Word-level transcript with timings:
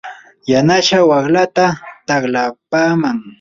yanasaa 0.51 1.09
waqtataa 1.11 1.73
taqlapaman. 2.07 3.17